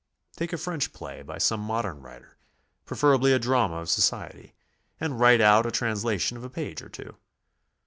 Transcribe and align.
Take 0.35 0.51
a 0.51 0.57
French 0.57 0.93
play 0.93 1.21
by 1.21 1.37
some 1.37 1.59
modern 1.59 2.01
writer, 2.01 2.35
preferably 2.87 3.33
a 3.33 3.37
drama 3.37 3.75
of 3.81 3.89
society, 3.91 4.55
and 4.99 5.19
write 5.19 5.41
out 5.41 5.67
a 5.67 5.71
translation 5.71 6.37
of 6.37 6.43
a 6.43 6.49
page 6.49 6.81
or 6.81 6.89
two. 6.89 7.17